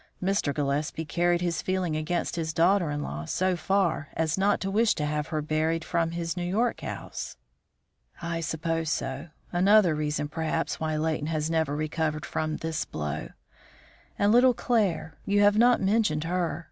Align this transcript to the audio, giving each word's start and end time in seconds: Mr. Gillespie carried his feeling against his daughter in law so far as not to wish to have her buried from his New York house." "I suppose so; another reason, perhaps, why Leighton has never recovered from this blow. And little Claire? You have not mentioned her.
Mr. 0.19 0.51
Gillespie 0.51 1.05
carried 1.05 1.41
his 1.41 1.61
feeling 1.61 1.95
against 1.95 2.35
his 2.35 2.53
daughter 2.53 2.89
in 2.89 3.03
law 3.03 3.23
so 3.25 3.55
far 3.55 4.09
as 4.13 4.35
not 4.35 4.59
to 4.59 4.71
wish 4.71 4.95
to 4.95 5.05
have 5.05 5.27
her 5.27 5.43
buried 5.43 5.85
from 5.85 6.09
his 6.09 6.35
New 6.35 6.41
York 6.43 6.81
house." 6.81 7.37
"I 8.19 8.39
suppose 8.39 8.89
so; 8.89 9.27
another 9.51 9.93
reason, 9.93 10.27
perhaps, 10.27 10.79
why 10.79 10.97
Leighton 10.97 11.27
has 11.27 11.51
never 11.51 11.75
recovered 11.75 12.25
from 12.25 12.57
this 12.57 12.83
blow. 12.83 13.29
And 14.17 14.31
little 14.31 14.55
Claire? 14.55 15.19
You 15.23 15.41
have 15.43 15.59
not 15.59 15.79
mentioned 15.79 16.23
her. 16.23 16.59